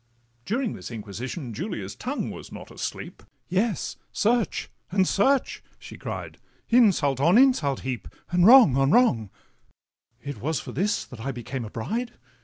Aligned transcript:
During 0.45 0.73
this 0.73 0.89
inquisition, 0.89 1.53
Julia's 1.53 1.95
tongue 1.95 2.31
Was 2.31 2.51
not 2.51 2.71
asleep—'Yes, 2.71 3.97
search 4.11 4.67
and 4.89 5.07
search,' 5.07 5.63
she 5.77 5.95
cried, 5.95 6.39
'Insult 6.69 7.19
on 7.19 7.37
insult 7.37 7.81
heap, 7.81 8.07
and 8.31 8.43
wrong 8.47 8.75
on 8.77 8.89
wrong! 8.89 9.29
It 10.23 10.41
was 10.41 10.59
for 10.59 10.71
this 10.71 11.05
that 11.05 11.19
I 11.19 11.31
became 11.31 11.65
a 11.65 11.69
bride! 11.69 12.13